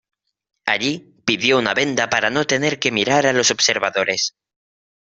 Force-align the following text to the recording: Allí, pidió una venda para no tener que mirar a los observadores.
Allí, 0.65 1.13
pidió 1.27 1.59
una 1.59 1.75
venda 1.75 2.09
para 2.09 2.31
no 2.31 2.45
tener 2.45 2.79
que 2.79 2.91
mirar 2.91 3.27
a 3.27 3.33
los 3.33 3.51
observadores. 3.51 4.33